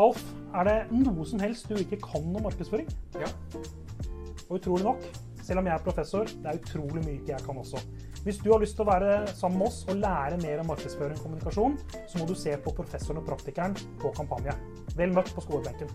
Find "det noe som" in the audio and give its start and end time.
0.64-1.42